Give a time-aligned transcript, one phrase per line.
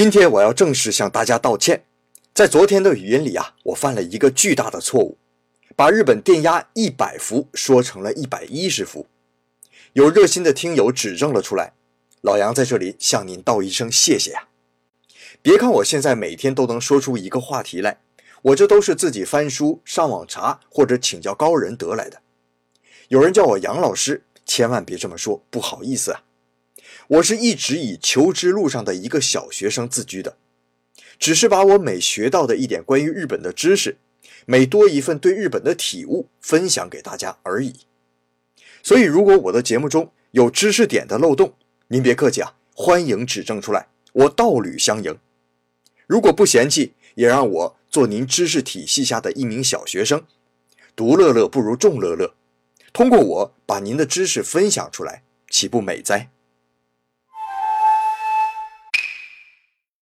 [0.00, 1.84] 今天我要正式向大家道歉，
[2.32, 5.18] 在昨天的语音里啊，我犯了一个巨大的错误，
[5.76, 9.06] 把日本电压一百伏说成了一百一十伏。
[9.92, 11.74] 有热心的听友指正了出来，
[12.22, 14.48] 老杨在这里向您道一声谢谢呀。
[15.42, 18.00] 别看我现在每天都能说出一个话题来，
[18.40, 22.22] 我这都是自己翻书、上网查或者请教高人得来的。
[23.08, 26.22] 有人叫我杨老师，千万别这么说，不好意思啊。
[27.08, 30.36] 我是一直以求知路上的一个小学生自居的，
[31.18, 33.98] 只是把我每学到的一点关于日本的知识，
[34.46, 37.80] 每多一份对日本的体悟分享给大家而已。
[38.82, 41.54] 所以，如果我的节目中有知识点的漏洞，
[41.88, 45.18] 您别客气啊，欢迎指正出来，我道侣相迎。
[46.06, 50.24] 如果不嫌弃，也让我做您知识体系下的一名小学生，
[50.96, 52.34] 独乐乐不如众乐乐。
[52.92, 56.30] 通过我把您的知识分享出来，岂不美哉？